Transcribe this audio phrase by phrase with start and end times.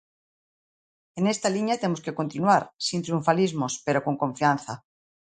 [1.17, 4.73] E nesta liña temos que continuar, sen triunfalismos, pero con confianza.